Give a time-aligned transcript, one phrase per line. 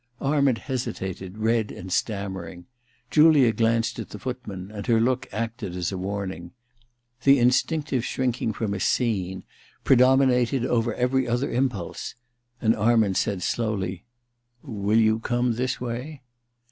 [0.19, 2.65] Arment hesitated, red and stammering.
[3.11, 6.53] Julia glanced at the footman, and her look acted as a warning.
[7.21, 9.43] The instinctive shrinking from a' scene'
[9.83, 12.15] predominated over every other impulse,
[12.59, 14.03] and Arment said slowly:
[14.37, 16.23] * Will you come this way